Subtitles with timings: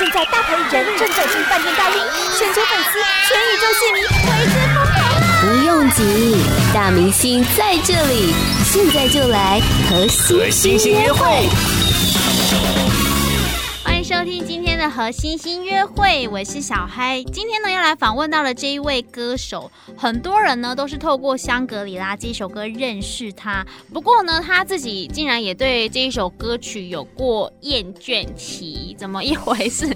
[0.00, 2.02] 现在大牌艺人正在进饭店大厅，
[2.38, 4.96] 全球粉丝、全宇宙戏迷为之疯狂！
[5.42, 6.42] 不用急，
[6.72, 8.32] 大明星在这里，
[8.64, 9.60] 现在就来
[9.90, 11.46] 和星星约会。
[13.84, 17.22] 欢迎收听今天的和星星约会，我是小嗨。
[17.24, 23.62] 今天呢，要来访问到了这一位歌手，很多人呢都是透过《香格里拉》这一首歌认识他。
[23.92, 29.86] 不过呢，他自己竟然也对这一首歌曲有过厌倦期，怎么一回事？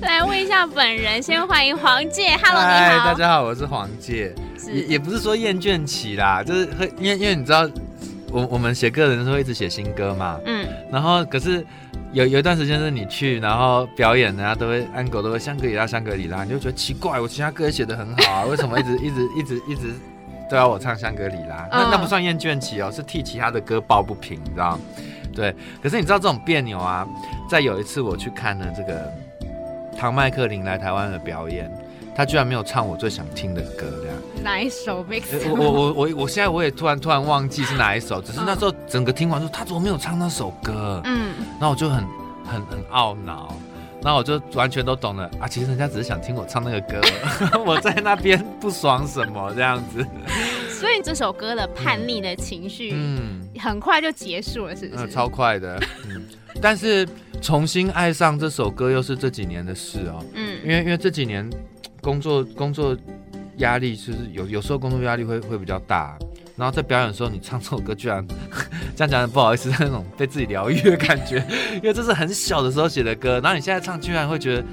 [0.00, 2.36] 来问一下本人，先欢迎黄玠。
[2.42, 4.34] Hello，你好，大家好，我是黄玠。
[4.66, 7.70] 也也不是说厌倦期啦，就是会因为因为你知道，
[8.32, 11.64] 我我们写歌的人都会一直写新歌嘛，嗯，然后可是。
[12.12, 19.94] 有有一段时间是你去，然后表演，人家都会安狗都会香格里拉香格里拉，你就觉得奇怪，我其他歌也写得很好啊， 为什么一直一直一直一直
[20.50, 21.66] 都要我唱香格里拉？
[21.70, 24.78] 那那不算厌倦期哦，是替其他的歌抱不平，你知道？
[25.34, 27.08] 对，可是你知道这种别扭啊，
[27.48, 29.10] 在有一次我去看了这个
[29.98, 31.70] 唐麦克林来台湾的表演。
[32.14, 35.48] 他居然没有唱我最想听的歌，这样哪一首？Mix？
[35.48, 41.00] 我我我我我现在我也突然突然忘记是哪一首，只是那时候整个听完说他怎么没有唱那首歌？
[41.04, 42.04] 嗯，那我就很
[42.44, 43.56] 很很懊恼，
[44.02, 45.48] 那我就完全都懂了啊！
[45.48, 47.00] 其实人家只是想听我唱那个歌，
[47.64, 50.04] 我在那边不爽什么这样子。
[50.68, 55.04] 所以这首歌的叛逆的情绪，嗯，很快就结束了，是不是？
[55.04, 56.22] 嗯，超快的，嗯。
[56.60, 57.08] 但是
[57.40, 61.48] 重新爱上这首歌又是这几年的事哦，嗯，因为因为这几年。
[62.02, 62.96] 工作工作
[63.58, 66.18] 压力就是有有时候工作压力会会比较大，
[66.56, 68.26] 然后在表演的时候你唱这首歌居然
[68.96, 71.36] 这样讲不好意思，那种被自己疗愈的感觉，
[71.76, 74.64] 因为这是很小的时候写的歌，然后你现在唱居然会觉得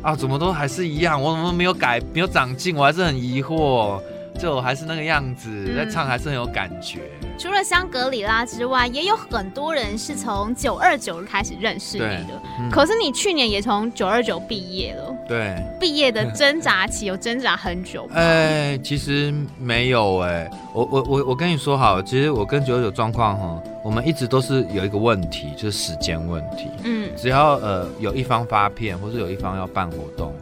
[0.00, 4.00] 啊怎么都还是一样，我怎么没有改没有长进，我还是很疑惑。
[4.36, 7.00] 就还是那个样子，在唱还是很有感觉。
[7.22, 12.42] 嗯、除了香格里拉之外，也有很多人是从九二九开始认识你的。
[12.60, 15.14] 嗯、可是你去年也从九二九毕业了。
[15.28, 15.56] 对。
[15.80, 18.12] 毕业的挣扎期有挣扎很久吗？
[18.16, 20.50] 哎、欸，其实没有哎、欸。
[20.72, 26.68] 我我我我跟你说好，其实我跟九二九状况哈，我们一直都是有一个问题，就是时间问题。
[26.84, 27.10] 嗯。
[27.16, 30.34] 只要呃有一方发片，或者有一方要办活动，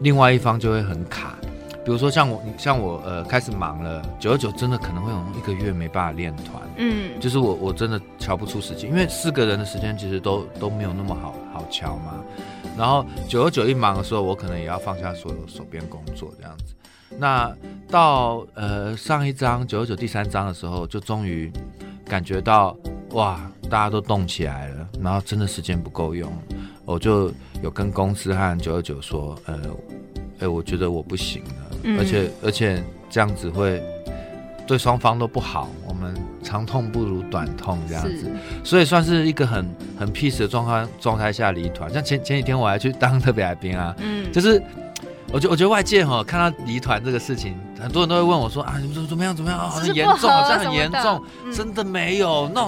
[0.00, 1.36] 另外一方就会很卡。
[1.84, 12.22] 比如说像我，像我，呃，开始忙了，久而久真的可能会有一个月没办法练团，嗯，就是我我真的瞧不出时间，因为四个人的时间其实都都没有那么好好瞧嘛。
[12.78, 16.74] 然后久而久一忙的时候，我可能也要放下所有手边工作这样子。
[17.18, 17.52] 那
[17.88, 21.52] 到呃上一章九二九第三章的时候，就终于
[22.06, 22.76] 感觉到
[23.10, 26.32] 哇，大家都动起来了，然后真的时间不够用，
[26.84, 29.60] 我就有跟公司和九二九说，呃，
[30.38, 31.71] 哎，我觉得我不行了。
[31.98, 33.82] 而且而且这样子会
[34.66, 38.30] 对双方都不好，我们长痛不如短痛这样子，
[38.64, 41.92] 所以算是一个很很 peace 的状况状态下离团。
[41.92, 44.62] 像前前几天我还去当特别来宾啊，嗯，就是
[45.32, 51.22] 我觉我觉得外界哈看到离团这个事情，很多人都会问我说啊，你们说怎么样怎么样啊，很严重，好像很严重，
[51.52, 52.64] 真的没有，那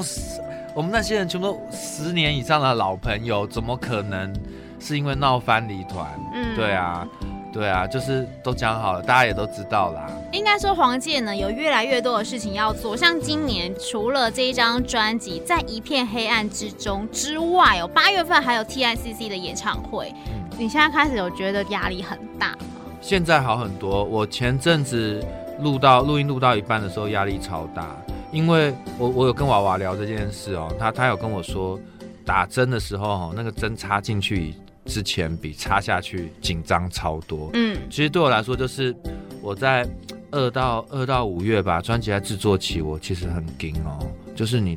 [0.74, 4.34] 我们那些人全部都十年以上的老朋友，怎么可能
[4.80, 6.06] 是因为闹翻离团？
[6.34, 7.06] 嗯，对啊。
[7.54, 10.10] 对啊，就是都讲好了，大家也都知道啦。
[10.32, 20.12] 应该说黄健呢有越来越多的事情要做，像今年除了这一张专辑在一片黑暗之中之外，哦，八月份还有 TICC 的演唱会。
[20.26, 22.58] 嗯，你现在开始有觉得压力很大吗？
[23.00, 24.02] 现在好很多。
[24.02, 25.24] 我前阵子
[25.60, 27.94] 录到录音录到一半的时候压力超大，
[28.32, 31.78] 因为我我有跟娃娃聊这件事哦，他他有跟我说
[32.26, 34.56] 打针的时候哦，那个针插进去。
[34.84, 38.94] 之前比插下去紧张超多，嗯，其实对我来说，就是
[39.40, 39.88] 我在
[40.30, 43.98] 二到二到五月吧，专辑在制作期，我其实很紧哦，
[44.34, 44.76] 就是你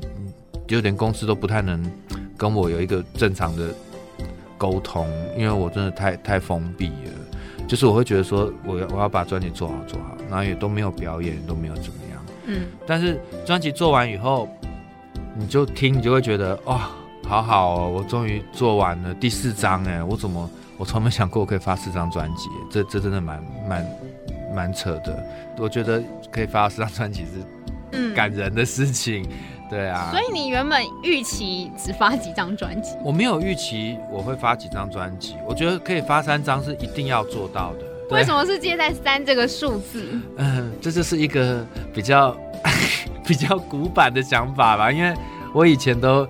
[0.66, 1.84] 就连公司都不太能
[2.38, 3.74] 跟我有一个正常的
[4.58, 5.08] 沟通，
[5.38, 14.48] 因为我真的太太封闭了，就是我会觉得说，我要我要把专辑做好做好，然后也都没有表演，都没有怎么样，嗯，但是专辑做完以后，
[15.38, 16.76] 你就听，你就会觉得哇。
[16.76, 23.86] 哦好好哦，我终于做完了第四张哎，我怎么我从没想过我可以发四张专辑，这这真的蛮蛮
[24.56, 25.22] 蛮扯的。
[25.58, 26.02] 我觉得
[26.32, 29.30] 可以发四张专辑是感人的事情，嗯、
[29.70, 30.10] 对啊。
[30.10, 32.96] 所以你原本预期只发几张专辑？
[33.04, 37.80] 我没有预期我会发几张专辑，我觉得可以发三张是一定要做到的。
[38.12, 40.18] 为什么是接在三这个数字？
[40.38, 42.38] 嗯，这就是一个比较
[43.28, 45.14] 比较古板的想法吧，因为
[45.54, 46.26] 我以前都。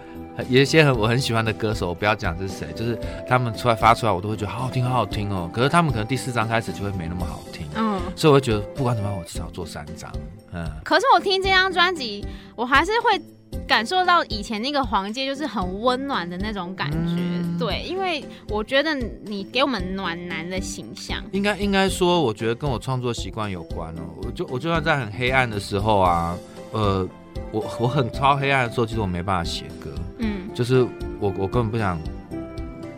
[0.50, 2.98] 有一些很我很喜欢的歌手，我不要讲是谁，就是
[3.28, 5.50] 他们出来发出来，我都会觉得好好听，好好听哦。
[5.54, 10.12] 可是他们可能第四张开始就会没那么好听，嗯，所以我会觉得不管怎么样，我至少做三张，
[10.54, 10.66] 嗯。
[10.84, 12.25] 可是我听这张专辑，
[12.56, 13.19] 我还是会
[13.68, 17.16] 感受到以前那个黄阶就是很温暖的那种感觉。
[17.16, 18.94] 嗯、对，因为我觉得
[19.25, 24.01] 你给我们暖男的形象，应该应该说，我觉得跟我创作习惯有关哦。
[24.24, 26.38] 我就我就算在很黑暗的时候啊，
[26.72, 27.07] 呃，
[27.51, 29.89] 我 我很超黑暗的时候，其实我没办法写歌。
[30.19, 30.81] 嗯，就是
[31.19, 32.00] 我我根本不想，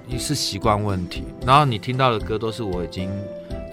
[0.08, 1.24] 一是习惯问题。
[1.46, 3.10] 然后你听到的歌都是我已经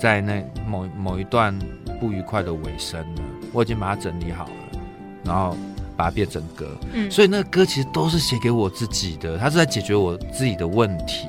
[0.00, 1.56] 在那某某一段
[2.00, 3.22] 不愉快的尾声了，
[3.52, 4.80] 我已经把它整理好了，
[5.24, 5.56] 然后
[5.96, 6.66] 把它变成歌。
[6.92, 11.28] 嗯，所以那个歌其实都是写给我自己的，它是在解决我自己的问题。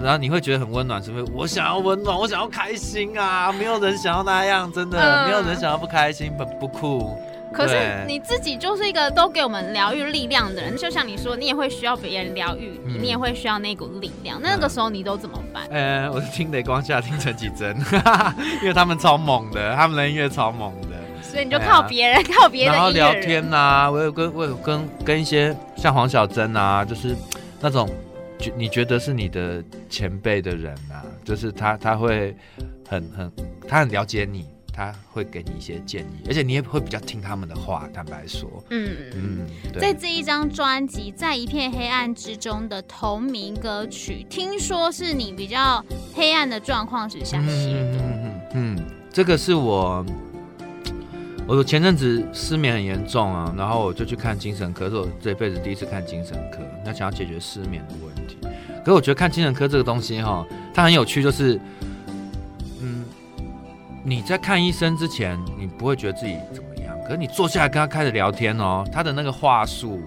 [0.00, 1.24] 然后你会觉得很温暖，是不是？
[1.32, 3.52] 我想要温暖，我想要开心啊！
[3.52, 7.16] 没有人想要那样，真的，嗯、没有人想要不开心，不不酷。
[7.52, 7.76] 可是
[8.06, 14.40] 你自己就是一个都给我们疗愈力量的人，就像你说，你也会需要别人疗愈你，嗯、你也会需要那股力量。
[14.42, 15.66] 那个时候你都怎么办？
[15.70, 17.76] 呃、嗯，我是听雷光夏，听陈绮贞，
[18.62, 20.88] 因为他们超猛的，他们的音乐超猛的。
[21.22, 22.74] 所以你就靠别人，啊、 靠别人。
[22.74, 27.16] 然后聊天呐、啊，我有跟我有跟跟一些像黄小珍啊，就是
[27.60, 27.88] 那种
[28.38, 32.36] 觉你觉得是你的前辈的人啊，就是他他会
[32.86, 33.32] 很很
[33.66, 34.44] 他很了解你。
[34.72, 37.88] 他会给你一些建议，而且你也会比较听他们的话。
[37.92, 39.46] 坦白说，嗯嗯，
[39.78, 45.84] 在这一张专辑《在一片黑暗之中》的同名歌曲，听说是你比较
[46.14, 47.98] 黑暗的状况之下写的。
[47.98, 50.04] 嗯嗯嗯，这个是我，
[51.46, 58.38] 我前阵子失眠很严重啊，然后我就去看精神科，是我这辈子第一次看精神科，那想要解决失眠的问题。
[58.80, 61.60] 可是我觉得看精神科这个东西哈，它很有趣，就是。
[64.04, 70.00] 你在看医生之前，你不会觉得自己怎么样，可是你坐下来跟他开始聊天哦，他的那个话术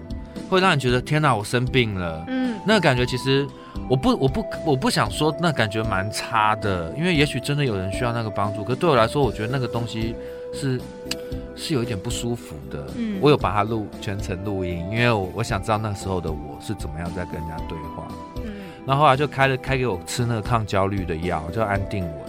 [0.50, 2.24] 会让你觉得天哪，我生病了。
[2.28, 3.46] 嗯，那个感觉其实
[3.88, 10.14] 我不我不我不想说那感觉蛮差的，因为也许真的有人需要那个帮助，可是对我来说，我觉得那个东西
[10.52, 10.80] 是
[11.56, 12.86] 是有一点不舒服的。
[12.96, 18.06] 嗯，我有把它录全程录音，因为我我想知道那时候的我是怎么样在跟人家对话。
[18.44, 18.52] 嗯，
[18.86, 22.25] 然后后来就开了开给我吃那个抗焦虑的药，叫安定稳。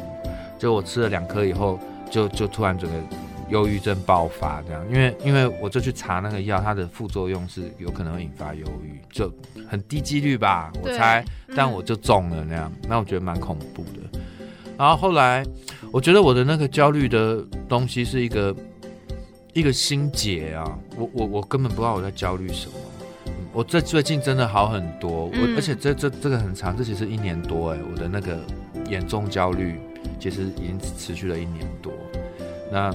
[0.57, 2.95] 就我吃了两颗以后，就就突然整个
[3.50, 9.31] 忧郁症爆发这样，因为因为我就去查那个药，它的副作用是有可能会引发忧郁，就
[9.69, 11.24] 很低几率吧，我猜，
[11.56, 14.19] 但我就中了那样，那我觉得蛮恐怖的。
[14.77, 15.45] 然后后来，
[15.92, 18.56] 我觉得我的那个焦虑的东西是一个
[19.53, 22.74] 一个心结啊，我我我根本不知道我在焦虑什么。
[23.53, 28.38] 我这最近真的好很多，我而且这这这个很长，这其实一年多哎，我的那个
[28.89, 29.80] 严重焦虑。
[30.19, 31.93] 其实已经持续了一年多，
[32.71, 32.91] 那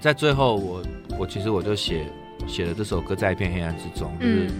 [0.00, 2.06] 在最后我，我我其实我就写
[2.46, 4.50] 写了这首歌，在一片黑暗之中，就是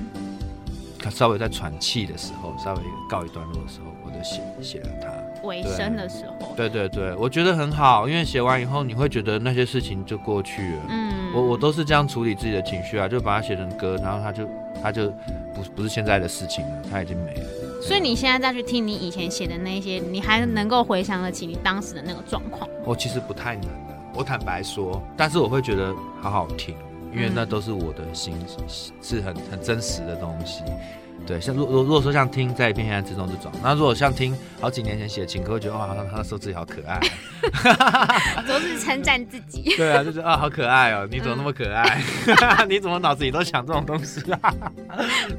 [0.99, 5.09] 他稍微在喘气的时候，稍微告一段落的时候，我就写写了它。
[5.47, 6.55] 尾声的时候。
[6.57, 10.83] 对对对，我觉得很好，因为写完以后，你会觉得那些事情就过去了。
[10.89, 14.49] 嗯，我我都是这样处理自己的情绪啊，就把它写成歌，然后它就
[14.83, 15.11] 它就
[15.55, 17.66] 不不是现在的事情了，它已经没了。
[17.87, 22.69] 所以你现在再去听你以前写的那些，你还能够回想得起你当时的那个状况？
[22.85, 26.75] 我其实不太能的，我坦白说，但是我会觉得好好听，
[27.15, 28.35] 因为那都是我的心，
[29.01, 30.65] 是很很真实的东西。
[31.25, 37.01] 对，像如如如果说像听在一片黑暗之中这种，那如果像听好几年前写的情歌，会觉得哇，他他说自己好可爱，
[38.47, 39.63] 都是称赞自己。
[39.77, 42.01] 对啊，就是啊，好可爱哦，你怎么那么可爱？
[42.27, 44.55] 嗯、 你怎么脑子里都想这种东西啊？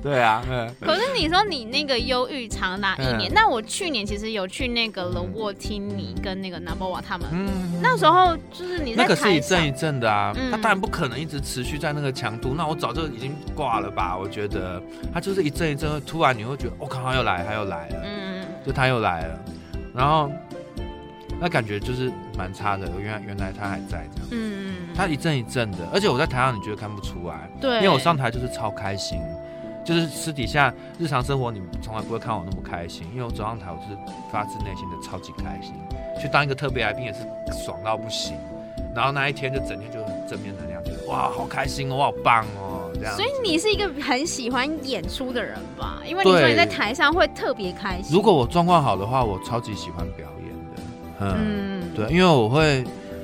[0.01, 0.69] 对啊，嗯。
[0.81, 14.17] 可是你说你那个忧郁长达一年，嗯、那我去年其实有去那个 The Wall 听你跟那个 Number One 他们，嗯、那时候就是你在那个是一阵一阵的啊，他、嗯、当然不可能一直持续在那个强度，那我早就已经挂了吧？
[14.17, 14.81] 我觉得
[15.13, 16.01] 他就是一阵一阵。
[16.05, 19.39] 突然你会觉得，我、哦、靠，他又来，他又来了，嗯，就他又来了，
[19.93, 20.29] 然后
[21.39, 22.89] 那感觉就是蛮差的。
[22.99, 29.19] 原来原来他还在这样，嗯，他一阵一阵的，而且我在台上你觉得看不出来，对，因为我上台就是超开心，
[29.85, 33.97] 就是私底下日常生活你从来不会看我那么开心，因为我走上台我是
[34.31, 35.73] 发自内心的超级开心，
[36.21, 37.19] 去当一个特别来宾也是
[37.63, 38.35] 爽到不行，
[38.95, 42.66] 然后那一天就整天就很正面能量，觉得哇好开心哦，我好棒哦。
[43.15, 46.01] 所以你是一个很喜欢演出的人吧？
[46.05, 48.15] 因为你说你在台上会特别开心。
[48.15, 50.81] 如果我状况好的话，我超级喜欢表演的。
[51.19, 52.83] 嗯，嗯对，因为我会，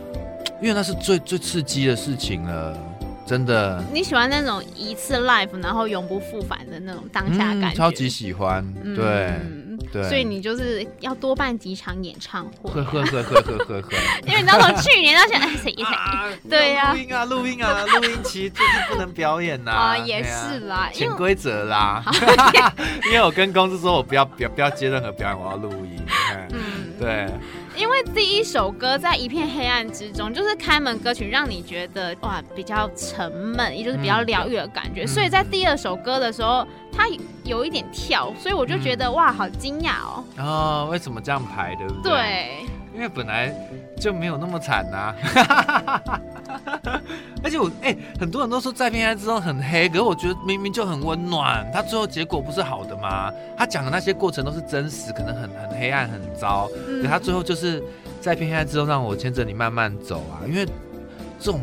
[0.62, 2.78] 因为那是最最刺激的事情了，
[3.26, 3.84] 真的。
[3.94, 7.70] 你喜欢那种一次 live 然后永不复返的那种当下感觉？
[7.70, 8.66] 嗯、超级喜欢，
[8.96, 9.04] 对。
[9.42, 12.70] 嗯对，所以你就是要多办几场演唱会。
[12.72, 13.98] 会会会会会会会。
[14.26, 19.72] 因为你知道从去年到现在，谁谁、啊、对呀、啊，录音啊录音啊录音期就是不能表演呐。
[19.72, 22.04] 啊， 也是啦，潜规则啦。
[23.08, 26.02] 因为我跟公司说我不要不要不要接任何表演，我要录音。
[26.52, 27.28] 嗯，对。
[27.76, 35.04] 因为第一首歌在一片黑暗之中，就是开门歌曲，让你觉得哇比较沉闷，也就是比较疗愈的感觉。
[35.04, 37.08] 嗯、所以在第二首歌的时候，它
[37.44, 40.24] 有一点跳，所以我就觉得、嗯、哇好惊讶哦。
[40.38, 42.12] 哦，为什么这样排，对不对？
[42.12, 42.66] 对，
[42.96, 43.54] 因为本来
[44.04, 46.22] 就没有那么惨呐、啊。
[47.42, 51.66] 而且我哎、欸，很多人都说在片海之中很黑，可是我觉得明明就很温暖。
[51.74, 53.32] 他最后结果不是好的吗？
[53.58, 57.82] 他讲的那些过程都是真实，可能很很黑暗很糟，嗯、可他最后就是
[58.20, 60.44] 在片海之中让我牵着你慢慢走啊。
[60.46, 60.66] 因为
[61.40, 61.62] 这种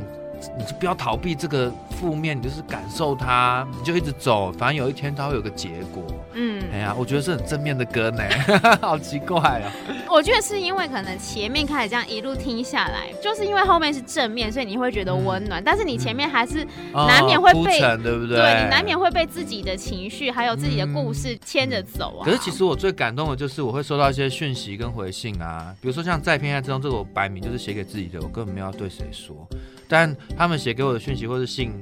[0.58, 1.70] 你就不要逃避这个
[2.00, 6.02] 负面，你就是感受它，你就一直走，反正有一天它会有个结果。
[6.32, 8.22] 嗯，哎呀，我觉得是很正面的歌呢，
[8.80, 9.70] 好奇怪啊。
[10.08, 15.60] 我觉得是因为可能前面开始这样一路听下来，就是因为后面是正面，所以你会觉得温暖。
[15.60, 18.38] 嗯、但是你前面还是难免会被，哦、对不对？
[18.38, 22.24] 对，你难免会被自己的情绪还有自己的故事牵着走啊。
[22.24, 29.46] 可是其实我最感动的就是我会收到一些讯息跟回信啊，比如说像在偏爱之中这个我摆明就是写给自己的，我根本没有要对谁说。
[29.90, 31.72] 但他们写给我的讯息或是信，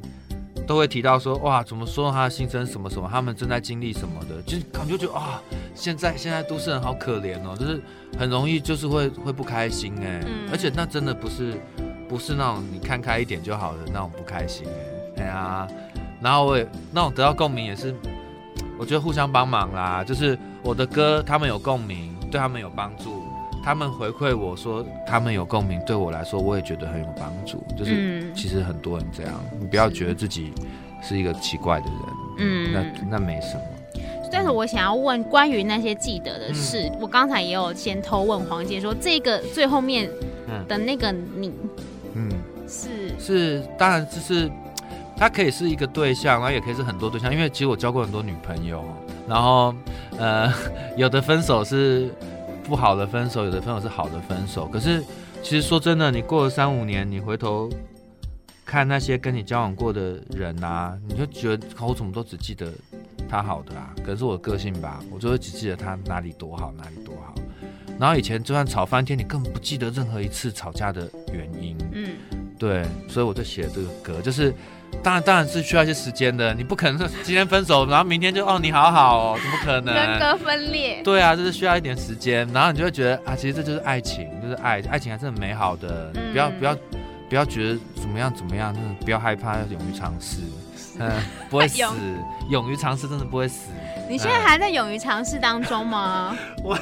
[0.67, 5.43] 都会提到说哇，怎么说他的心声什么什么，他们正在经历什么的，就感觉就啊，
[5.75, 7.81] 现在现在都市人好可怜哦，就是
[8.19, 11.55] 很容易就是会会不开心哎，嗯、而且那真的不是
[12.09, 15.69] 不是那种你看开一点就好的那种不开心哎，对啊，
[16.23, 17.95] 然后我也那种得到共鸣也是，
[18.79, 23.28] 我觉得互相帮忙啦，就是我的歌他们有共鸣，对他们有帮助。
[23.69, 27.63] 他们回馈我说他们有共鸣，对我来说我也觉得很有帮助。
[27.77, 30.55] 就是其实很多人这样，你不要觉得自己
[31.03, 31.95] 是一个奇怪的人，
[32.39, 34.01] 嗯，那那没什么。
[34.33, 40.09] 但是我想要问关于那些记得的事，嗯、我刚才也有先偷问黄姐说，这个最后面
[40.67, 41.53] 的那个你，
[42.15, 42.27] 嗯，
[42.67, 44.51] 是是，当然就是
[45.15, 48.83] 他可以是一个对象，然后也可以是很多对象，因为其实我交过很多女朋友，
[49.29, 49.75] 然后
[50.19, 50.51] 呃，
[50.97, 52.09] 有的分手是。
[52.69, 54.67] 不好的分手，有的分手是好的分手。
[54.69, 55.03] 可是，
[55.43, 57.71] 其实说真的，你过了三五年，你回头
[58.65, 62.71] 看那些跟你交往过的人啊，你就觉得我怎么都只记得
[63.27, 63.95] 他好的啊？
[63.97, 67.35] 可能是我的个性吧，我就会只记得他哪里多好，哪里多好。
[67.99, 71.75] 然后以前就算吵翻天，你根本不记得任何一次吵架的原因。
[71.93, 72.11] 嗯，
[72.59, 74.55] 对，所以我就写了这个歌，就是。
[75.03, 76.53] 当然，当然是需要一些时间的。
[76.55, 79.95] 你不可能说今天分手，然后明天就哦你好好哦，怎么可能？
[79.95, 81.01] 人格分裂。
[81.05, 86.11] 对啊，就是需要一点时间，然后你就会觉得啊，其实这就是爱情，就是爱，爱情还是很美好的。
[86.15, 86.77] 嗯、不要不要
[87.29, 90.39] 不要觉得怎么样怎么样，真的不要害怕，要勇于尝试。
[90.99, 91.11] 嗯，
[91.49, 91.83] 不会死，
[92.51, 93.71] 勇于尝试真的不会死。
[94.11, 96.37] 你现在还在勇于尝试当中吗？
[96.65, 96.77] 我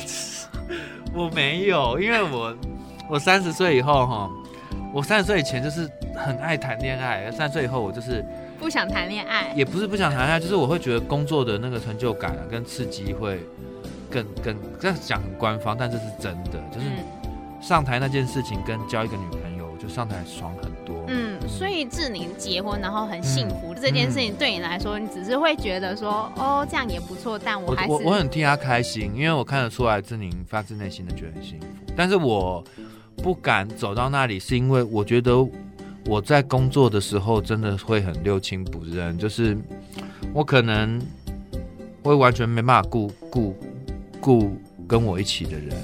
[1.13, 2.57] 我没有，因为我
[3.11, 4.31] 我三十岁以后哈。
[4.97, 8.25] 我三十岁以前就是很爱谈恋爱，三十岁以后我就是
[8.59, 13.39] 不想谈恋爱，也不是不想谈恋爱，就是我会觉得工作的那个成就感啊，跟刺激会
[14.11, 16.87] 更更这样讲很官方，但这是真的，就是
[17.61, 21.05] 上台那件事情跟交一个女朋友，就上台爽很多。
[21.09, 32.65] 嗯，所以志宁结婚然后很幸福、嗯、这件事情对你来说，你只是会觉得说哦这样也不错，但我还是我很替他开心，因为我看得出来志宁发自内心的觉得很幸福，但是我。
[33.23, 35.33] 不敢走到那里，是因为我觉得
[36.07, 39.57] 我在工作的时候真的会很六亲不认，就是
[40.33, 41.01] 我可能
[42.03, 43.57] 会完全没办法顾顾
[44.21, 44.57] 顾
[44.87, 45.77] 跟我一起的人。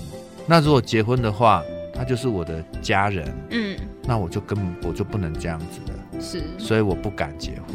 [0.46, 1.62] 那如果结婚的话，
[1.94, 7.74] 他就是我的家人，嗯，那我就根本我就不能这样子了，是，所以我不敢结婚。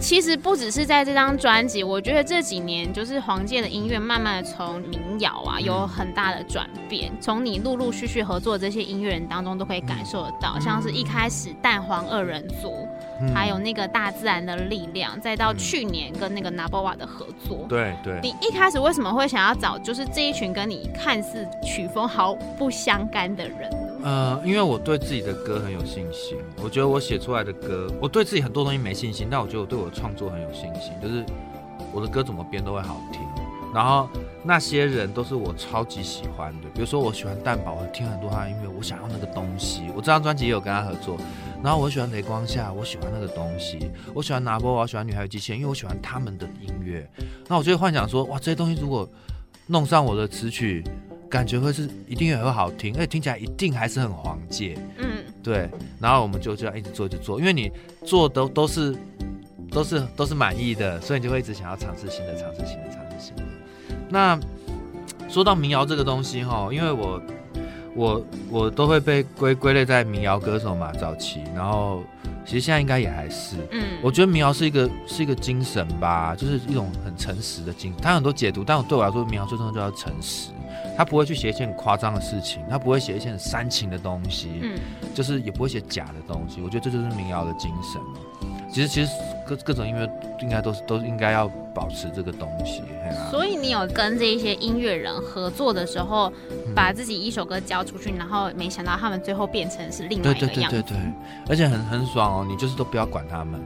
[0.00, 7.12] 其实不只是在这张专辑，我觉得这几年就是黄健的音乐慢慢的从民谣啊有很大的转变。
[7.20, 12.88] 从你陆陆续续合作的这些音乐人当中，都可以感受得到，像是一开始蛋黄二人组，
[13.34, 17.66] 还有那个大自然的力量，再到去年跟那个拿波瓦的合作。
[17.68, 18.20] 对对。
[18.22, 23.87] 你一开始为什么会想要找就是这一群跟你看似曲风毫不相干的人？
[24.02, 31.24] 呃，因为我对自己的歌很有信心，我觉得我写出来的歌，我对自己很多东西没信心，但我觉得我对我的创作很有信心，就是
[31.92, 33.20] 我的歌怎么编都会好听。
[33.74, 34.08] 然后
[34.42, 39.82] 那些人都是我超级喜欢的，比如说我喜欢蛋堡，我听很多他的音乐，我想要那个东西。
[39.94, 41.18] 我这张专辑也有跟他合作。
[41.62, 43.90] 然后我喜欢雷光夏，我喜欢那个东西。
[44.14, 47.06] 我喜欢拿波，我喜欢女孩有机器人，因为我喜欢他们的音乐。
[47.46, 49.06] 那我就会幻想说，哇，这些东西如果
[49.66, 50.82] 弄上我的词曲。
[51.28, 54.76] 感觉会是一定也会好听，而且听起来一定还是很黄玠。
[54.98, 55.68] 嗯，对。
[56.00, 57.70] 然后我们就这样一直做，一直做，因为你
[58.04, 58.94] 做都都是
[59.70, 63.42] 都是都是满意的，所以你就会一直想要尝试新的，尝试新的，尝试新的。
[64.08, 64.38] 那
[65.28, 67.22] 说说到民谣这个东西哈，因为我
[67.94, 72.02] 我我都会被归归类在民谣歌手嘛，早期，然后
[72.44, 80.50] 其实现在应该也还是，嗯，我觉得民谣是一个是一个精神吧，就是一种很诚实的精神，它很多解读，但我对我来说，民谣最重要就要诚实，
[80.98, 84.76] 他不会去写一些很夸张的事情，他不会写一些很煽情的东西，嗯，
[85.14, 88.02] 就是也不会写假的东西，我觉得这就是民谣的精神。
[88.68, 89.12] 其实其实
[89.46, 92.82] 各各种音乐应该都是都应该要保持这个东西。
[93.30, 96.32] 所以你有跟这一些音乐人合作的时候，
[96.74, 100.82] 把自己一首歌交出去，然后没想到他们最后变成是另外一个样子。
[100.82, 101.12] 对对对对对，
[101.48, 102.46] 而且很很爽哦！
[102.46, 103.58] 你就是都不要管他们，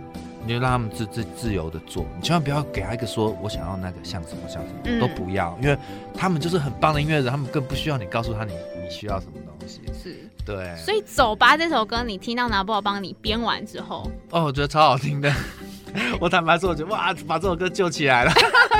[0.44, 5.76] 你就让他们自自自由的做，你千万不要给他一个说我想要那个像什么像什么、嗯、都不要，因为
[6.14, 9.80] 他们就是很棒的音乐人，他们更不需要你告诉他你你需要什么东西。
[10.02, 10.28] 是。
[10.44, 15.32] 对，所以《走吧》这首歌，你听到拿破仑帮你编完之后，哦，我觉得超好听的。
[16.18, 18.32] 我坦白说，我觉得哇，把这首歌救起来了。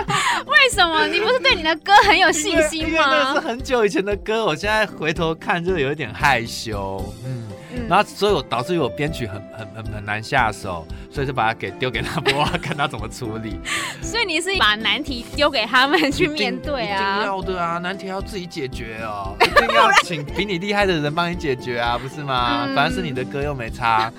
[0.44, 1.06] 为什么？
[1.06, 3.04] 你不是对你的歌很有信心吗？
[3.06, 7.14] 那是很久以前的歌，我现在回头看就有一点害羞。
[7.24, 7.46] 嗯，
[7.82, 13.58] 嗯然后所以我导致于我编曲很很很很难下手，所以就把它给丢给他播， 看他怎么处理。
[14.00, 17.16] 所以你是把难题丢给他们去面对啊？
[17.16, 22.64] 一定要的啊，难题要自己解决哦， 一定要请比你厉害的人帮你解决啊，不是吗？
[22.66, 24.10] 嗯、反正是你的歌又没差，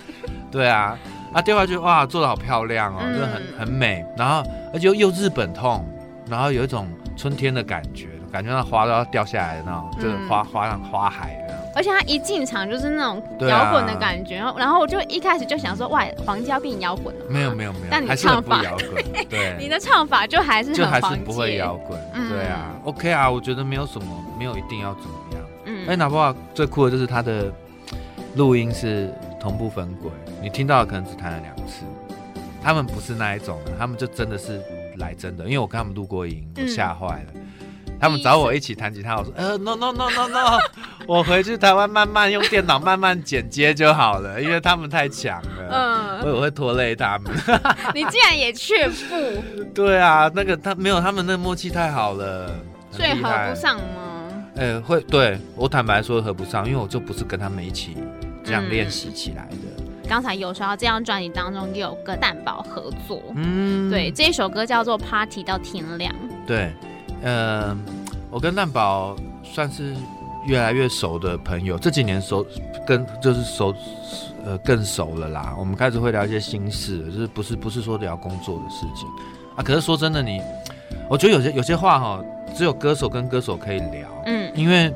[0.52, 0.98] 对啊。
[1.34, 5.84] 啊，丢下去哇，做的好漂亮哦，就很很美，然后而且又又日本痛，
[6.30, 11.43] 然后有一种春天的感觉，感觉那花都要掉下来的那种，嗯、就是花花上花海的。
[11.76, 17.26] 而且他一进场就是那种摇滚的感觉，啊、然后我就一开始就想说，哇，黄家变摇滚了。
[17.30, 25.42] 没有没有没有，但你唱法摇滚， 对，你的唱法就还是很就还是不会摇滚，嗯、对啊，OK 啊，我觉得没有什么，没有一定要怎么样。
[25.66, 27.52] 嗯，哎，哪怕最酷的就是他的
[28.36, 30.12] 录音是同步分轨。
[30.42, 31.84] 你听到的可能只弹了两次，
[32.62, 34.62] 他们不是那一种的，他们就真的是
[34.98, 37.28] 来真的，因为我跟他们录过音，我吓坏了。
[37.34, 37.43] 嗯、
[38.04, 40.60] 他们找我一起弹吉他，我说呃 no no no no no，
[41.08, 47.32] 我回去台湾慢慢用电脑慢慢剪接就好了，因为他们太强了，嗯，我我会拖累他们。
[47.96, 49.42] 你竟然也却步？
[49.74, 52.54] 对啊，那个他没有，他们那默契太好了，
[52.92, 53.82] 所以合不上吗？
[54.56, 57.96] 呃、欸，会，对我坦白说合不上，因为我就不是跟他们一起
[58.44, 59.58] 这样练习起来的。
[59.78, 66.14] 嗯刚才有说到这张专辑当中也有跟蛋堡合作，嗯，对，这一首歌叫做《Party 到天亮》。
[66.46, 66.74] 对，
[67.24, 67.76] 呃，
[68.30, 69.96] 我跟蛋宝算是
[70.46, 72.46] 越来越熟的朋友，这几年熟
[72.86, 73.74] 跟就是熟，
[74.46, 75.56] 呃，更熟了啦。
[75.58, 79.08] 我们开始会聊一些心事，就是不是不是说聊工作的事情
[79.56, 79.64] 啊。
[79.64, 80.42] 可是说真的你，你
[81.10, 82.24] 我觉得有些有些话哈，
[82.56, 84.94] 只有歌手跟歌手可以聊，嗯，因为。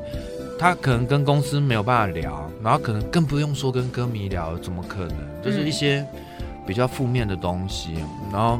[0.60, 5.16] 他可能跟公司没有办法聊，然后可能更不用说跟歌迷聊，怎么可能？
[5.40, 6.04] 就是一些
[6.66, 7.94] 比较负面的东西，
[8.32, 8.58] 然后，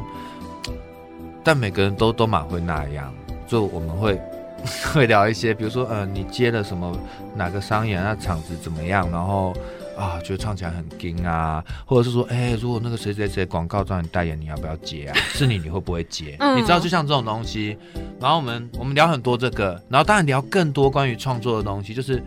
[1.43, 3.13] 但每个人都都蛮会那样，
[3.49, 4.21] 就我们会
[4.93, 6.97] 会聊一些，比如说，呃，你接了什么
[7.35, 9.53] 哪个商演，那场子怎么样，然后。
[9.99, 15.13] 啊，觉得唱起来很惊啊，或者是说，哎、欸，如果那个谁谁谁广告找你代言，你要不要接啊？
[15.33, 16.37] 是你，你会不会接？
[16.39, 17.77] 嗯、你知道，就像这种东西，
[18.17, 22.23] 然后我们我们聊很多这个，然后当然聊更多关于创作的东西，就是，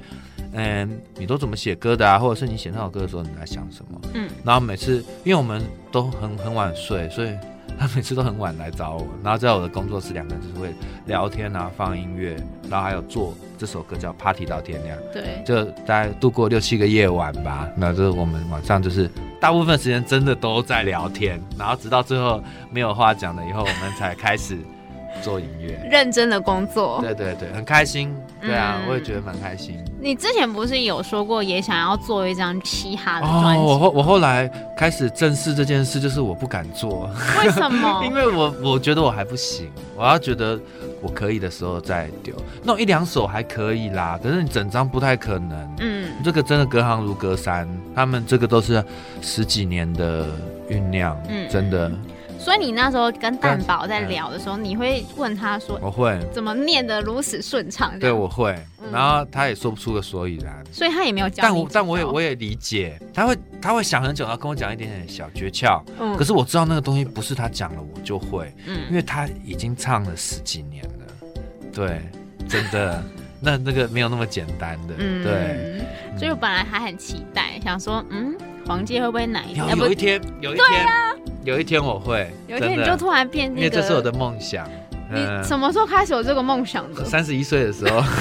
[0.52, 2.18] 嗯，你都怎么写歌的啊？
[2.18, 3.98] 或者是你写那首歌的时候，你在想什么？
[4.12, 7.30] 嗯，然后每次，因为我们都很很晚睡，所以。
[7.82, 10.72] 他每次都很晚来找我，然后在我的工作室，两个人就是会
[11.06, 12.36] 聊天啊，放音乐，
[12.70, 17.68] 然后还有做这首歌叫《Party 到天亮》，对，就大概度过六七个夜晚吧。
[17.76, 22.40] 那就是我们晚上就是大部分时间真的都在聊天，然后直到最后
[22.70, 24.56] 没有话讲了以后，我们才开始。
[25.20, 29.76] 做音乐，认真的工作，对对对，很开心，对啊，嗯、我也觉得蛮开心。
[30.00, 33.60] 你之前不是有说过也想要做一张嘻哈的专辑？
[33.60, 37.08] 哦，我后我后来开始正视这件事，就是我不敢做。
[37.42, 38.02] 为什么？
[38.06, 40.58] 因为我我觉得我还不行，我要觉得
[41.00, 42.34] 我可以的时候再丢。
[42.64, 45.76] 弄一两首还可以啦，可是你整张不太可能。
[45.78, 48.84] 嗯，这个真的隔行如隔山，他们这个都是
[49.20, 50.26] 十几年的
[50.68, 51.90] 酝酿，嗯，真的。
[52.42, 58.58] 所以你那时候跟蛋宝在聊的时候，你会问他说：“我会怎么念得如此顺畅？”对，我会。
[58.90, 61.40] 然后他也说不出个所以然，所以他也没有教。
[61.40, 65.80] 但我但我也我也理解，他会他会想很久，然后跟我讲一点点小诀窍。
[66.00, 66.16] 嗯。
[66.16, 71.30] 可是我知道那个东西不是他讲了我就会，嗯，因为他已经唱了十几年了。
[71.72, 72.02] 对，
[72.48, 73.00] 真的，
[73.40, 74.94] 那那个没有那么简单的。
[74.98, 75.22] 嗯。
[75.22, 76.18] 对。
[76.18, 79.76] 所以我本来还很期待，想说，嗯，黄玠会不会哪一天？
[79.76, 80.86] 有一天，有一天。
[81.44, 84.68] 有一天我会，有一天你就突然变那个，因为这是我的梦想。
[85.12, 87.04] 你什么时候开始有这个梦想的？
[87.06, 88.00] 三十一岁的时候。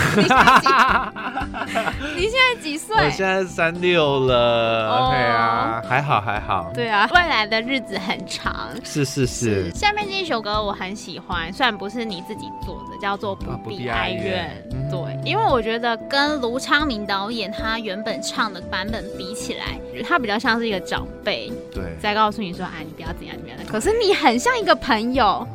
[2.16, 2.96] 你现在几岁？
[2.96, 5.12] 我现在三六了。
[5.12, 6.72] 对啊，还好还好。
[6.74, 8.70] 对啊，未来的日子很长。
[8.84, 9.72] 是是是。
[9.72, 14.64] 下面这一首歌我很喜欢，虽然不是你自己做的，叫做《不必哀怨》。
[14.92, 23.72] 对，因为我觉得跟卢昌明导演他原本唱的版本比起来，他比较像是一个长辈，对，在告诉你说，哎，你不要怎样，你不要怎样。
[23.72, 25.48] 可是你很像一个朋友，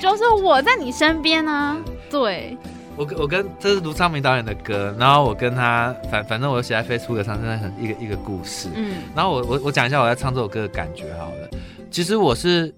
[0.00, 1.76] 就是我在你身边呢、啊。
[2.10, 2.56] 对，
[2.96, 8.68] 我我跟这是卢昌明导演的歌，然后我跟他反反正我写在 Facebook 上，真的很一个一个故事。
[8.74, 11.48] 嗯，然后我我我讲一下我在唱这首歌的感觉好了。
[11.90, 12.74] 其实我是。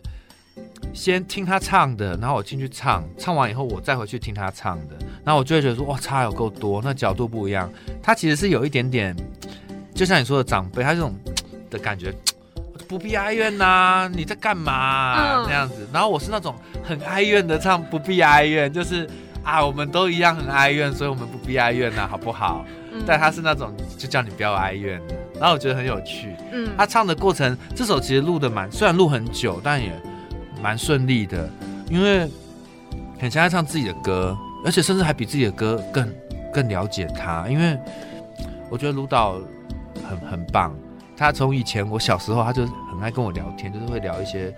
[0.95, 7.71] 先听他唱的，然后我进去唱，唱完以后我再回去听他唱的，然后我就会觉得说，哇，差有够多，那角度不一样。
[8.03, 9.15] 他其实是有一点点，
[9.95, 11.15] 就像你说的长辈，他这种
[11.71, 12.13] 的感觉，
[12.89, 15.87] 不必哀怨呐、啊，你在干嘛、啊、那样子。
[15.93, 19.09] 然后我是那种很哀怨的唱，不必哀怨，就是
[19.45, 22.65] 啊，我们都一样很哀怨，所以我们不必哀怨呐、啊，好不好？
[22.93, 26.35] 嗯、但他是那种就叫你不要哀怨的，然后我觉得很有趣。
[26.53, 29.93] 嗯，他唱的过程，这首其实录的蛮，虽然录很久，但也。
[30.61, 31.49] 蛮顺利的，
[31.89, 32.29] 因为
[33.21, 36.13] 很像在唱自己的歌，而且甚至还比自己的歌更
[36.53, 37.47] 更了解他。
[37.49, 37.79] 因为
[38.69, 39.35] 我觉得卢导
[40.11, 40.77] 很很棒，
[41.19, 44.55] 他从以前我小时候他就很爱跟我聊天，就是会聊一些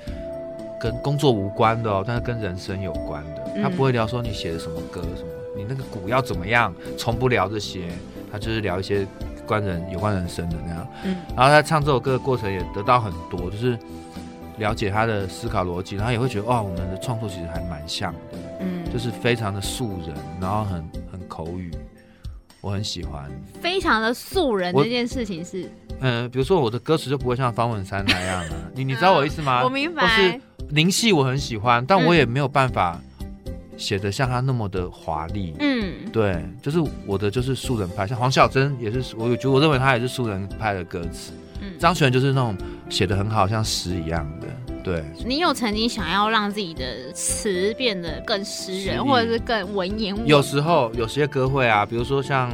[0.78, 3.62] 跟工作无关的哦，但是跟人生有关的。
[3.62, 7.88] 他不会聊说你写的什么歌什么，你那个鼓要怎么样，从不聊这些，
[8.30, 9.06] 他就是聊一些
[9.46, 10.86] 关人有关人生的那样。
[11.04, 13.78] 嗯，然后他唱这首歌的过程也得到很多，就是。
[14.58, 18.18] 了解他的思考逻辑，然后也会觉得哇，我们的创作其实还蛮像的，
[18.58, 21.70] 嗯，就是非常的素人，然后很很口语，
[22.60, 23.30] 我很喜欢。
[23.60, 25.64] 非常的素人这件事情是，
[26.00, 29.62] 嗯、呃，比如说我的歌词就不会像方文山那样的， 你你知道我意思吗？
[29.64, 30.40] 我明白。
[30.70, 33.00] 灵气我很喜欢，但我也没有办法
[33.76, 41.32] 写的像他那么的华丽，嗯，对，就是我的就是素人派，像黄小珍也是，我觉得我认为他也是素人派的歌词。
[41.62, 42.56] 嗯张悬就是那种
[42.88, 44.46] 写的很好，像诗一样的。
[44.82, 50.26] 对，你有曾经想要让自己的词变得更诗人，或者是更文言文？
[50.26, 52.50] 有时候有些歌会啊，比如说像，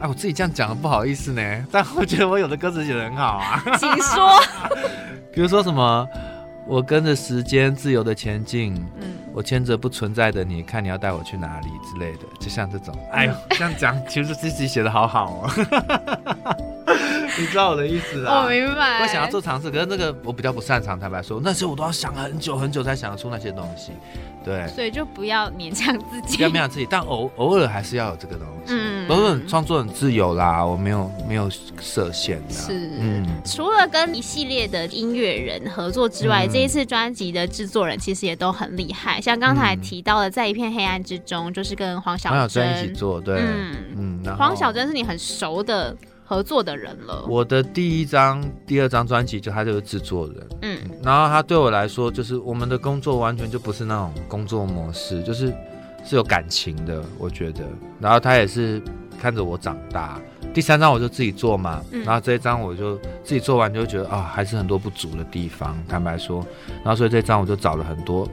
[0.00, 3.62] 哎，我自己这样讲的不好意思呢， 但我觉得我有的歌词写的很好啊。
[3.78, 4.40] 请说。
[5.32, 6.08] 比如说什么，
[6.66, 12.94] 我跟着时间自由的前进，嗯，我牵着不存在的你，看你要带我去哪里之类的，就像这种。
[13.12, 15.50] 哎呦，这样讲其实自己写的好好哦。
[17.38, 18.44] 你知道我的意思啊？
[18.44, 19.02] 我明白。
[19.02, 20.98] 我想要做尝试，可是那个我比较不擅长。
[20.98, 23.92] 坦白说，那些我都要想很久很久才想得出那些东西。
[24.44, 26.36] 对，所以就不要勉强自己。
[26.36, 28.72] 不要勉强自己，但偶偶尔还是要有这个东西。
[28.72, 32.54] 嗯，都是创作很自由啦，我没有没有设限的。
[32.54, 33.26] 是，嗯。
[33.44, 39.20] 除了跟一系列的音乐人合作之外，嗯、这一次专辑的制作人其实也都很厉害。
[39.20, 43.20] 像刚才提到的，在一片黑暗之中，就是跟黄小黄小珍一起做。
[43.20, 44.36] 对，嗯嗯。
[44.36, 45.94] 黄小珍是你很熟的。
[46.28, 47.24] 合作的人了。
[47.28, 55.54] 我的第一张、第二张专辑就他就是制作人，嗯，然后他对我来说就是我们的工作完全就不是那种工作模式，就是
[56.04, 57.62] 是有感情的，我觉得。
[58.00, 58.82] 然后他也是
[59.20, 60.20] 看着我长大。
[60.52, 66.44] 第三张我就自己做嘛，嗯、然后这一张我就自己做完就觉得啊，还是很多不足的地方，坦白说。
[66.82, 68.26] 然后所以这张我就找了很多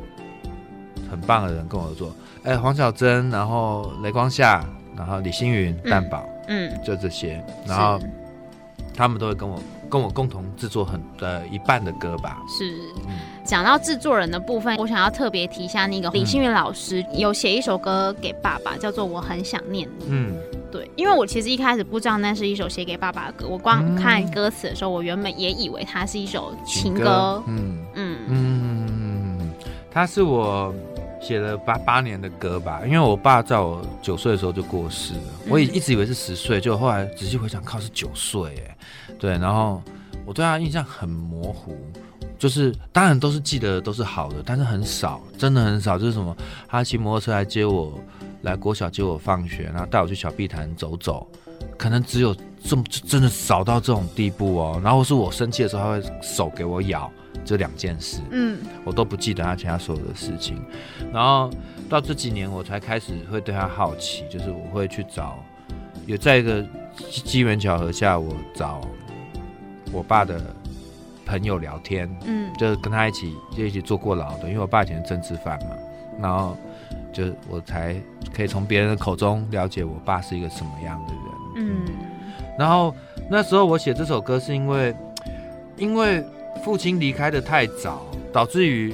[1.12, 4.65] 很棒的人跟我合作，哎，黄小珍，然后雷光夏，
[4.97, 6.23] 然后李星云、蛋宝。
[6.27, 7.99] 嗯嗯，就这些，然后
[8.95, 12.38] 他们都会跟我跟我共同制作很呃一半的歌吧。
[12.47, 12.73] 是，
[13.43, 20.06] 讲、嗯、到制作人的部分，我想要特别提一下那个李星云老师，有写一首歌给爸爸，叫做《我很想念你》。
[20.10, 20.34] 嗯，
[20.71, 27.43] 对，因为我其实一开始不知道那是一首写给爸爸的歌，我光看歌词的时候，我原本也以为它是一首情歌。
[27.47, 29.53] 嗯嗯嗯嗯，
[29.91, 30.73] 他是我。
[31.23, 38.77] 写了八八年的歌吧，因为我爸在我九岁的时候就过世了，我也一直以为是十岁，就后来仔细回想，靠是九岁哎，
[39.17, 39.81] 对，然后
[40.25, 41.77] 我对他印象很模糊，
[42.38, 46.36] 就是当然都是记得都是好的，但是很少，真的很少，就是什么
[46.67, 47.97] 他骑摩托车来接我，
[48.41, 51.25] 来国小接我放学，然后带我去小碧潭走走，
[51.77, 57.09] 可能只有这么真的少到这种地步哦，然后是我生气的时候，他会手给我咬。
[57.43, 60.63] 这两件事，嗯，我都不记得他其他所有的事情，
[61.12, 61.50] 然后
[61.89, 65.38] 到这几年我才开始会对他好奇，就是我会去找，
[66.06, 66.65] 有在一个
[67.26, 68.82] 机缘巧合下，我找
[69.91, 70.39] 我爸的
[71.26, 75.76] 朋友聊天，嗯，就是跟他一起就一起坐过牢的，因为我爸以前是政治犯嘛，
[76.22, 76.56] 然后
[77.12, 77.96] 就我才
[78.34, 81.24] 可以从别人的口中了解我爸是一个什么样的人，
[81.58, 81.86] 嗯，
[82.58, 82.96] 然后
[83.30, 84.96] 那时候我写这首歌是因为，
[85.76, 86.24] 因为。
[86.63, 88.93] 父亲离开的太早，导致于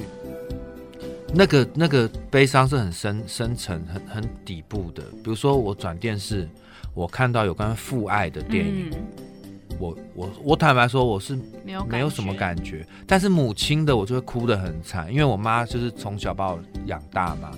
[1.32, 5.02] 那个那个悲伤是很深深层、很很底部的。
[5.22, 6.48] 比如说，我转电视，
[6.94, 12.84] 我看到有关父爱的电影，嗯、我我我坦白说，我是没有没有什么感觉。
[13.06, 17.52] 但是母亲的，我就会哭得很惨，因为我妈就是从小把我养大嘛，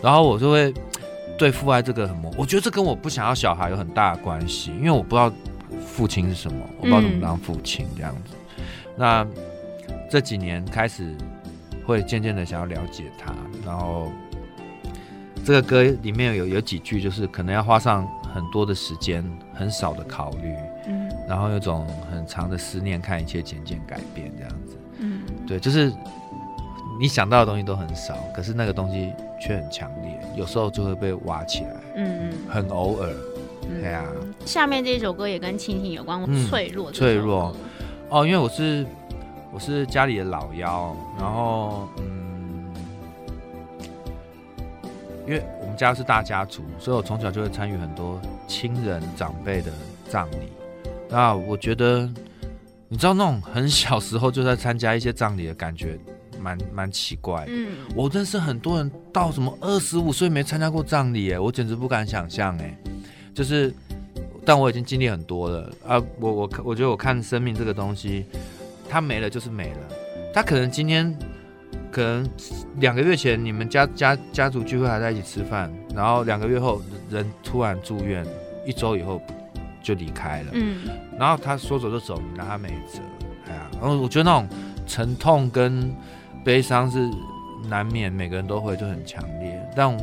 [0.00, 0.72] 然后我就会
[1.36, 2.32] 对父爱这个很模。
[2.38, 5.32] 我觉得这跟我不想要小孩有很大的关系，因为我不知道
[5.84, 8.34] 父亲是什么，我不知道怎么当父亲这样子。
[8.34, 8.39] 嗯、
[9.00, 9.26] 那
[10.08, 11.16] 这几年开始。
[11.86, 13.34] 会渐渐的想要了解他，
[13.66, 14.12] 然后
[15.44, 20.54] 这个歌里面有有几句，就是可能要花上很多的时间，很少的考虑，
[20.86, 25.92] 嗯，然后有种很长的思念，看一切渐渐改变这样子，嗯，对，就是
[27.00, 33.10] 你想到的东西都很少，可是那个东西却很强烈，有时候就会被挖起来，嗯嗯，很偶尔，
[33.68, 34.04] 对啊。
[34.44, 37.52] 下面这一首歌也跟亲情有关，脆弱，脆弱，
[38.10, 38.86] 哦，因为我是。
[39.52, 42.72] 我是家里的老幺，然后嗯，
[45.26, 49.72] 因为我们家是大家族，所以我从小就会参与很多亲人长辈的
[50.08, 50.52] 葬礼。
[51.08, 52.08] 那我觉得，
[52.86, 55.98] 你知道那种很小时候就在参加一些葬礼的感觉，
[56.40, 57.50] 蛮蛮奇怪的。
[57.50, 62.78] 嗯，我认识很多人到什么二十五岁没参加过葬礼，哎，我简直不敢想象，哎，
[63.34, 63.74] 就是，
[64.44, 66.02] 但我已经经历很多了啊。
[66.18, 68.26] 我我我觉得我看生命这个东西。
[68.92, 69.78] 它没了就是没了，
[70.34, 71.16] 他可能今天，
[71.92, 72.28] 可能
[72.80, 78.26] 两个月前你们家家家族聚会还在一起吃饭，然后两个月后人突然住院，
[78.66, 79.22] 一周以后
[79.80, 82.98] 就离开了，嗯，然后他说走就走，你拿他没辙，
[83.48, 84.48] 哎呀，然后我觉得那种
[84.88, 85.94] 沉痛跟
[86.44, 87.08] 悲伤是
[87.68, 89.96] 难免，每个人都会就很强烈，但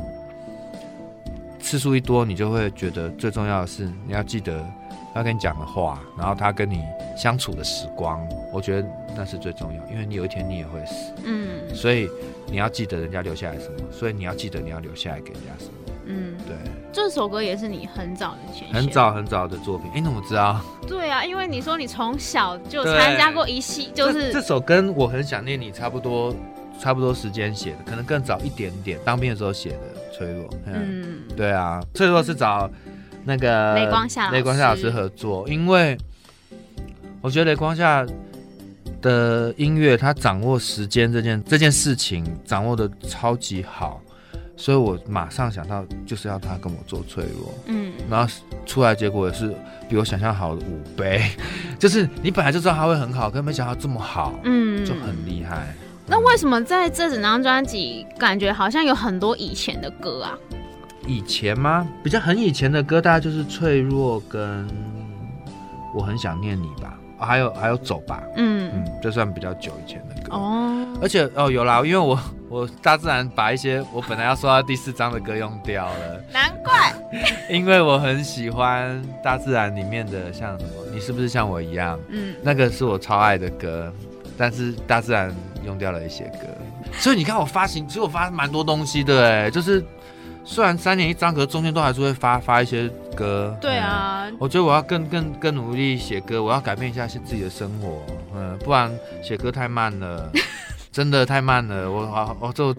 [1.67, 4.65] 次数一多，你就会觉得最重要的是你要记得。
[5.13, 6.83] 他跟你讲的话，然后他跟你
[7.17, 12.07] 相处的时光，我觉得那是最重要，因为你有一天你也会死，嗯，所以
[12.45, 15.71] 你要记得人家留下来什么，所以你要记得你要留下来给人家什么，
[16.05, 16.55] 嗯，对。
[16.93, 20.61] 这首歌也是你很早的前，很早很早的作品，哎，你怎么知道？
[20.87, 26.31] 对啊，因为你说你从小就参加过一系，就是这，这首跟我很想念你差不多，
[26.79, 29.77] 差不多时间写的，可能更早一点点，当兵的时候写的
[30.17, 32.69] 《脆弱》，嗯，对啊，《脆弱》是找。
[33.29, 35.97] 那个雷光夏雷光夏老师合作，因为
[37.19, 38.05] 我觉得雷光夏
[39.01, 43.99] 的音乐，他掌握时间这件这件事情掌握的超级好，
[44.55, 48.33] 所以我马上想到就是要他跟我做脆弱，嗯，然后
[48.65, 49.53] 出来结果也是
[49.89, 51.29] 比我想象好的五倍，
[51.77, 55.75] 就是你本来就知道他会很好，可没想到这么好，嗯，就很厉害。
[56.07, 60.37] 那为什么在这整张专辑感觉好像有很多以前的歌啊？
[61.05, 61.87] 以前吗？
[62.03, 64.67] 比较很以前的歌，大概就是脆弱跟
[65.95, 70.85] 我很想念你吧，哦、还有还有走吧，嗯嗯，这算比较久以前的歌哦。
[71.01, 76.93] 而且哦有啦，因为我 我大自然把一些我本来要说到第四章的歌用掉了，难怪，
[77.49, 81.99] 因为我很喜欢大自然里面的像什么，你是不是像我一样？
[82.09, 83.93] 嗯，那个是我超爱的歌，
[84.37, 85.33] 但是大自然
[85.67, 86.47] 用掉了一些歌，
[86.93, 89.85] 所以你看我发行，其实我发蛮多东西的哎，就是。
[90.49, 93.53] 虽然三年一张，可是中间都还是会发发一些歌。
[93.59, 98.01] 对啊、嗯，我觉得我要更更更努力写歌，我要改变一下自己的生活，
[98.33, 98.89] 嗯，不然
[99.21, 100.31] 写歌太慢了，
[100.97, 101.91] 真的太慢了。
[101.91, 102.69] 我我我就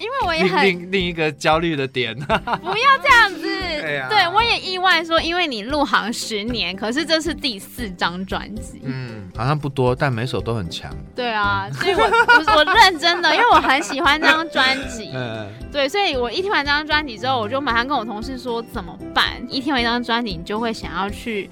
[0.00, 3.40] 因为我也很另另一个焦虑的点， 不要这样子。
[3.40, 8.80] 对啊，对我也意外说，因为你入行十年，可是这是第四张专辑。
[8.82, 9.30] 嗯。
[9.36, 10.92] 好像不多，但每首都很强。
[11.14, 15.10] 对啊，所以我我我认真的，因为我很喜欢这张专辑。
[15.14, 19.40] 嗯，对，所以我一听完这张专辑之后，我就马上跟我同事说怎么办？
[19.48, 21.48] 一听完一张专辑，你就会想要去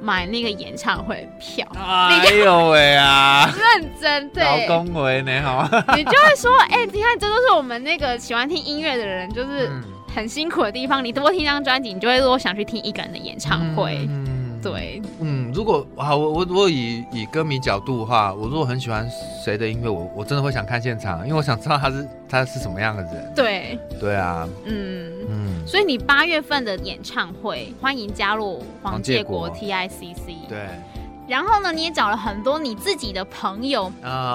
[0.00, 1.66] 买那个演唱会票。
[1.74, 3.50] 哎呦喂啊！
[3.56, 4.42] 认真对。
[4.68, 5.68] 老恭维你好。
[5.96, 9.70] 你就会说，哎、欸，你看，这都是我们那个喜欢听音乐的人，就是
[10.14, 11.04] 很辛苦的地方。
[11.04, 14.06] 你多听张专辑，你就会多想去听一个人的演唱会。
[14.08, 14.29] 嗯
[14.62, 19.08] 对，嗯，如果好，我我如果以以歌迷角度的话，我如果很喜欢
[19.44, 23.32] 谁的音乐，我我真的会想看现场，因为我想知道他是他是什么样的人。
[23.34, 30.36] 对，对啊，嗯嗯，所以你八月份的演唱会，欢迎加入黄介国 T I C C。
[30.48, 30.66] 对。
[31.30, 33.88] 然后呢，你也找了很多你自己的朋友，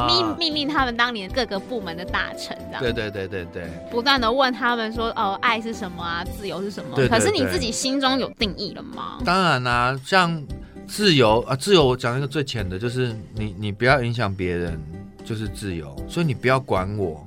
[0.08, 2.81] 命命令他们当年各个部门的大臣，这样。
[2.81, 3.69] 对对对对对。
[3.91, 6.23] 不断的问他们说：“哦，爱是什么啊？
[6.23, 7.19] 自由是什么？”对对对。
[7.19, 9.19] 可是你自己心中有定义了吗？
[9.25, 10.41] 当然啦、啊，像
[10.88, 14.81] 自由啊，自由我讲一个最浅的，就是你你不要影响别人，
[15.25, 15.93] 就是自由。
[16.08, 17.25] 所以你不要管我，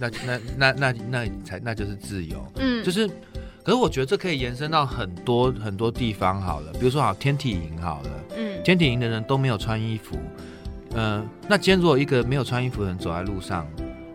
[0.00, 2.44] 那那那那那才那就是自由。
[2.56, 3.08] 嗯，就是。
[3.64, 10.16] 可是我觉得这可以延伸到很多很多地方好了，比如说好天体营好了，嗯，天体营的人都没有穿衣服，
[10.94, 13.66] 嗯、呃，那今天如果一个没有穿衣服的人走在路上，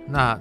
[0.08, 0.38] 那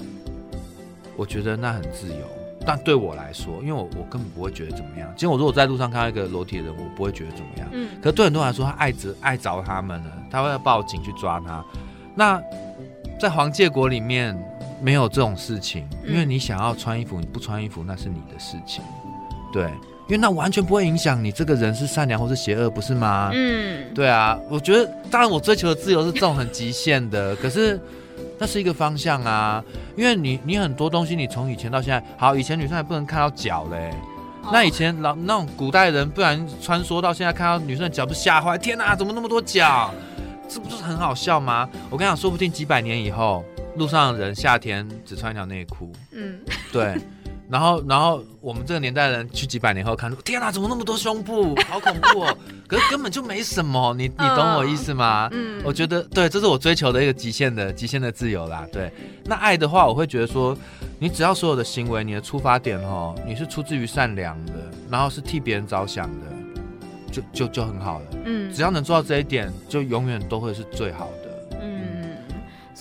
[1.16, 2.24] 我觉得那很自由。
[2.64, 5.08] 但对我来说，因为我我根本不会觉得怎么样。
[5.16, 7.68] 今天我如果在路上看到一个裸体的人，我不会觉得怎么样。
[7.72, 7.88] 嗯。
[8.00, 11.64] 可是对很多人来说，他爱着爱着他们了，他会要报警去抓他。
[12.14, 12.40] 那
[13.18, 14.36] 在黄介国里面
[14.80, 18.84] 没有这种事情，因为你想要穿衣服，你不穿衣服那是你的事情，
[19.52, 19.68] 对，
[20.12, 23.30] 因为那完全不会影响你这个人是善良或是邪恶，不是吗？
[23.32, 23.82] 嗯。
[23.94, 27.80] 对啊，我觉得当然我追求的自由是这种很极限的，可是。
[28.38, 29.62] 那是一个方向啊，
[29.96, 33.92] 因为你你很多东西，你从以前到现在，好，以前女生还不能看到脚嘞，
[34.42, 38.58] 哦、那以前老那种古代人，不然穿梭到现在看到女生的脚，不吓坏？
[38.58, 39.94] 天哪，怎么那么多脚？
[40.48, 41.68] 这不就是很好笑吗？
[41.88, 43.44] 我跟你讲，说不定几百年以后，
[43.76, 46.40] 路上的人夏天只穿一条内裤，嗯，
[46.72, 46.96] 对。
[47.50, 52.38] 然后，然后我们这个年代人去几百年后看，天哪，怎么那么多胸部， 好恐怖哦！
[52.66, 55.28] 可是根本就没什么，你你懂我意思吗？
[55.32, 58.66] 嗯，我觉得对，这是我追求的一个极限的极限的自由啦。
[58.72, 58.90] 对，
[59.24, 60.56] 那爱的话，我会觉得说，
[60.98, 64.52] 你只要所有的行为，你的出发点哦，你是出自于善良的，
[64.90, 66.26] 然后是替别人着想的，
[67.10, 68.06] 就就就很好了。
[68.24, 71.21] 嗯，只要能做到这一点，就永远都会是最好的。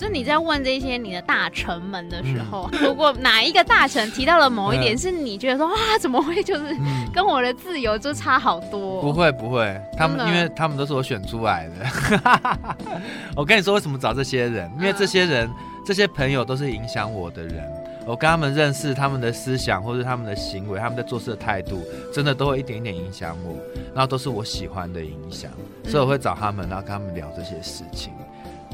[0.02, 6.76] 所以你在问这些你的大臣们的时候，嗯、如果哪一个大臣提到了某一点，是你觉得说哇，怎么会就是
[7.14, 9.00] 跟我的自由就差好多？
[9.00, 12.66] 不会不会，他们因为他们都是我选出来的。
[13.36, 14.68] 我跟你说为什么找这些人？
[14.76, 15.54] 因为这些人、嗯、
[15.86, 17.64] 这些朋友都是影响我的人。
[18.04, 21.80] 我跟他们认识，他们的思想或者他们的行为，他们在做事的态度，
[22.12, 23.54] 真的都会一点一点影响我，
[23.94, 25.48] 然后都是我喜欢的影响，
[25.84, 28.12] 所以我会找他们，然后跟他们聊这些事情。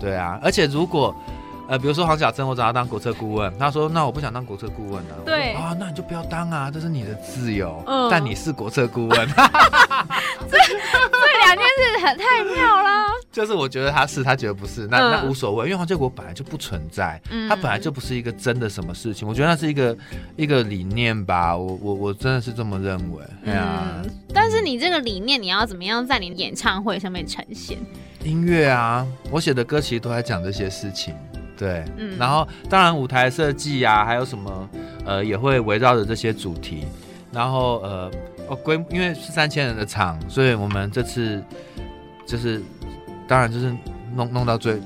[0.01, 1.15] 对啊，而且如果，
[1.69, 5.23] 呃，比如说黄小珍，我找他当国策顾问，他说那我不想当国策顾问了，啊。
[5.25, 7.83] 对啊，那你就不要当啊，这是你的自由。
[7.87, 9.29] 嗯，但你是国策顾问，
[10.49, 13.09] 这这两件事很太妙了。
[13.31, 19.29] 就是我觉得他是，他觉得不是，那那无所谓，因为黄建国本来就不存在，嗯，他本来就不是一个真的什么事情。
[19.29, 19.97] 我觉得那是一个
[20.37, 23.23] 一个理念吧，我我我真的是这么认为。
[23.45, 27.79] 对啊，嗯，但是你这个理念，你要怎么样在你演唱会上面呈现？
[28.29, 31.15] 音乐啊，我写的歌其实都在讲这些事情，
[31.57, 34.69] 对，嗯，然后当然舞台设计啊，还有什么，
[35.07, 36.85] 呃，也会围绕着这些主题，
[37.33, 38.11] 然后呃，
[38.47, 41.43] 哦，规，因为是三千人的场，所以我们这次
[42.27, 42.63] 就是，
[43.27, 43.75] 当然就是
[44.15, 44.79] 弄弄到最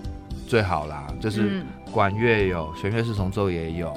[0.47, 3.93] 最好啦，就是管乐有，弦乐四重奏也有。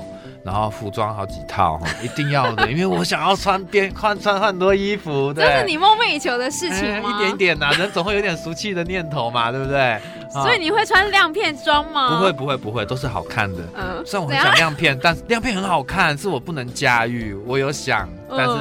[0.46, 7.10] 然后服装好几套哈，一定要的， 因为我想要穿变换穿很多衣服，对，这是你梦寐以求的事情吗？
[7.10, 10.00] 一点点呐，人总会有点俗气的念头嘛，对不对？
[10.30, 12.16] 所以你会穿亮片装吗？
[12.16, 13.64] 不会不会不会，都是好看的。
[13.76, 17.34] 嗯，虽然我很想亮片，但是亮片很好看，是我不能驾驭。
[17.48, 18.54] 我有想，但是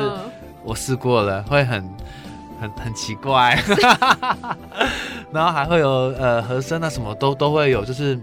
[0.62, 1.86] 我试过了，会很
[2.62, 3.60] 很很奇怪。
[5.30, 8.18] 然后还会有呃和声啊，什么都都会有，就是。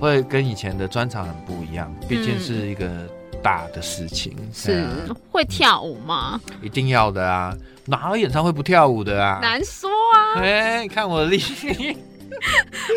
[0.00, 2.88] 会跟以前的专场很不一样，毕竟是一个
[3.42, 4.36] 大的事情。
[4.52, 4.86] 是
[5.30, 6.40] 会跳舞吗？
[6.62, 7.54] 一定要的啊！
[7.86, 9.38] 哪有演唱会不跳舞的啊？
[9.42, 10.40] 难说啊！
[10.40, 11.38] 哎、欸，看我的力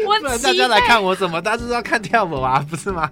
[0.08, 1.42] 我不然大家来看我怎么？
[1.42, 3.10] 大家是要看跳舞啊， 不是吗？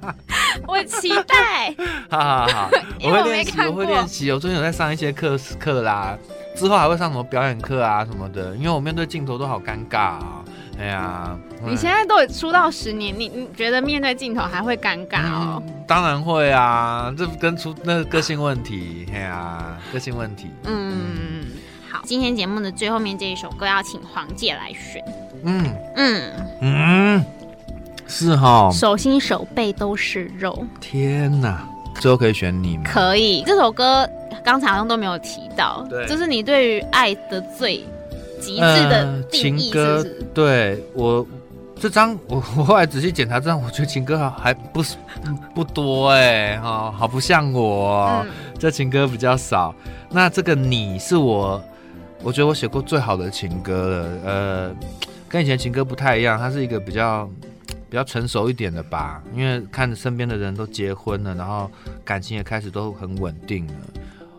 [0.67, 1.73] 我期待。
[2.09, 2.17] 好
[2.47, 2.69] 好好，
[3.03, 4.31] 我会练习，我会练习。
[4.31, 6.17] 我最近有在上一些课课啦，
[6.55, 8.55] 之后还会上什么表演课啊什么的。
[8.55, 10.44] 因为我面对镜头都好尴尬啊。
[10.77, 15.63] 哎呀，你现在都出道十年，你你觉得面对镜头还会尴尬哦？
[15.65, 20.51] 嗯，当然会啊，这跟出那个个性问题，哎呀，个性问题。
[20.65, 21.45] 嗯，
[21.89, 25.01] 好，今天节目的最后面这一首歌要请黄姐来选。
[25.43, 27.25] 嗯嗯嗯，
[28.05, 30.65] 是哈，手心手背都是肉。
[30.81, 31.65] 天哪，
[32.01, 32.83] 最后可以选你吗？
[32.85, 34.07] 可以，这首歌
[34.43, 37.81] 刚才好像都没有提到，对，就是你对于爱的最。
[38.45, 41.25] 极致的情歌，对我
[41.79, 44.95] 这张，我我后来仔细检查这张，我觉得情歌还还不是
[45.53, 49.73] 不多哎，哈，好不像我，嗯、这情歌比较少。
[50.11, 51.61] 那这个你是我，
[52.21, 54.75] 我觉得我写过最好的情歌了，呃，
[55.27, 57.29] 跟以前情歌不太一样，它是一个比较
[57.89, 61.69] 比较成熟一点的吧，因为看着身边的人都结婚了，然后
[62.05, 63.73] 感情也开始都很稳定了。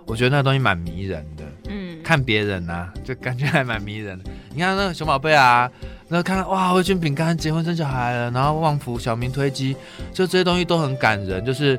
[0.06, 4.30] 我觉得那东西蛮迷人的，嗯，看别人啊，就感觉还蛮迷人的。
[4.54, 5.68] 你看那个熊宝贝啊，
[6.06, 9.74] 那个看到哇，味全饼干结婚生小孩了，然后旺福小明推机，
[10.12, 11.76] 就这些东西都很感人，就是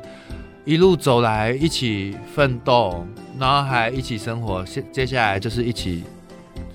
[0.66, 3.06] 一路走来一起奋斗，
[3.38, 6.04] 然后还一起生活，接接下来就是一起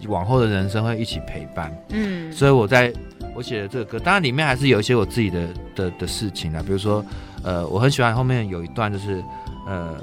[0.08, 2.92] 往后的人生会一起陪伴，嗯，所以我在
[3.36, 7.06] 我写的这个歌，当然里面还是有一些我自己的的的事情啊，比如说
[7.44, 9.24] 呃，我很喜欢后面有一段就是
[9.68, 9.96] 呃。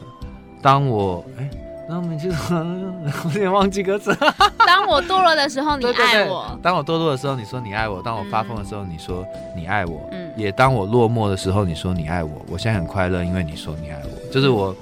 [0.63, 1.51] 当我哎，
[1.91, 4.17] 当我们其实 我有点忘记歌词。
[4.65, 9.27] 当我堕落的时候，你爱我；当我堕落的时候，你说你爱我；当我发疯的时候，你说
[9.57, 10.09] 你爱我。
[10.13, 14.73] 嗯，也当我落寞的时候，你说你爱我，我现在很快乐，因为你说你爱我，就是我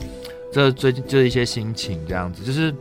[0.53, 2.75] 这最近就是一些心情这样子，就是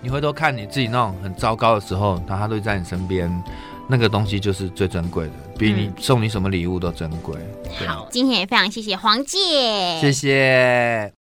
[0.00, 3.30] 你回头看你自己那种很糟糕的时候，然后他都在你身边。
[3.90, 7.34] 那个东西就是最珍贵的，比你送你什么礼物都珍贵。
[7.86, 11.17] 好，今天也非常谢谢黄姐，谢谢。